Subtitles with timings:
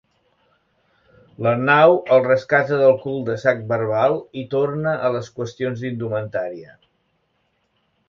[1.47, 6.79] L'Arnau el rescata del cul de sac verbal i torna a les qüestions d'indumentària.